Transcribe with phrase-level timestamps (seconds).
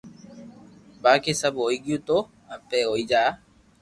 [1.03, 2.17] باڪي سب ھوئي گيو تو
[2.67, 3.23] بي ھوئي جا